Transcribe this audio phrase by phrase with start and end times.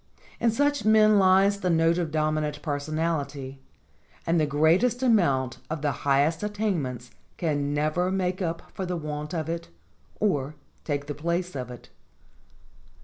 [0.39, 3.61] In such men lies the note of dominant personality,
[4.25, 9.31] and the greatest amount of the highest attainments can never make up for the want
[9.35, 9.67] of it
[10.19, 11.89] or take the place of it.